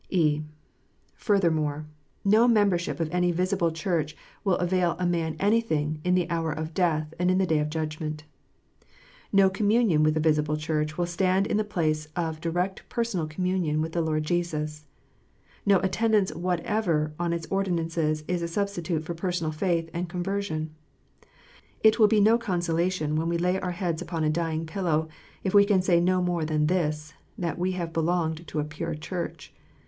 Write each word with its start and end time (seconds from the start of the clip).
(e) 0.09 0.41
Furthermore, 1.13 1.85
no 2.25 2.47
mere 2.47 2.55
membership 2.55 2.99
of 2.99 3.07
any 3.11 3.31
visible 3.31 3.69
Church 3.69 4.17
will 4.43 4.55
avail 4.57 4.95
a 4.97 5.05
man 5.05 5.35
anything" 5.39 5.99
in 6.03 6.15
the 6.15 6.27
hour 6.27 6.51
of 6.51 6.73
death 6.73 7.13
and 7.19 7.29
in 7.29 7.37
the 7.37 7.45
day 7.45 7.59
of 7.59 7.69
judgment." 7.69 8.23
No 9.31 9.47
communion 9.47 10.01
with 10.01 10.17
a 10.17 10.19
visible 10.19 10.57
Church 10.57 10.97
will 10.97 11.05
stand 11.05 11.45
in 11.45 11.57
the 11.57 11.63
place 11.63 12.07
of 12.15 12.41
direct 12.41 12.81
personal 12.89 13.27
communion 13.27 13.79
with 13.79 13.91
the 13.91 14.01
Lord 14.01 14.23
Jesus. 14.23 14.85
Xo 15.67 15.83
attendance 15.83 16.33
whatever 16.33 17.13
on 17.19 17.31
its 17.31 17.45
ordinances 17.51 18.23
is 18.27 18.41
a 18.41 18.47
substitute 18.47 19.03
for 19.03 19.13
personal 19.13 19.51
faith 19.51 19.87
and 19.93 20.09
conversion. 20.09 20.71
It 21.83 21.99
will 21.99 22.07
be 22.07 22.19
no 22.19 22.39
consolation 22.39 23.15
when 23.15 23.29
we 23.29 23.37
lay 23.37 23.59
our 23.59 23.69
heads 23.73 24.01
upon 24.01 24.23
a 24.23 24.31
dying 24.31 24.65
pillow, 24.65 25.09
if 25.43 25.53
we 25.53 25.63
can 25.63 25.83
say 25.83 25.99
no 25.99 26.23
more 26.23 26.43
than 26.43 26.65
this, 26.65 27.13
that 27.37 27.59
we 27.59 27.73
have 27.73 27.93
belonged 27.93 28.47
to 28.47 28.59
a 28.59 28.63
pure 28.63 28.95
Church. 28.95 29.53